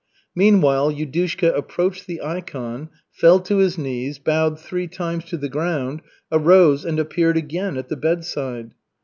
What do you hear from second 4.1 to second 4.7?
bowed